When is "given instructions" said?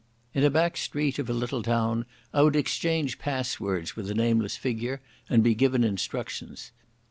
5.53-6.71